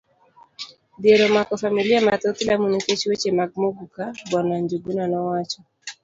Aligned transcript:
Dhier 1.01 1.19
omako 1.29 1.53
familia 1.63 2.05
mathoth 2.07 2.39
Lamu 2.47 2.67
nikech 2.69 3.01
weche 3.09 3.29
mag 3.39 3.51
Muguka, 3.61 4.03
bw. 4.29 4.35
Njuguna 4.61 5.03
nowacho. 5.11 5.59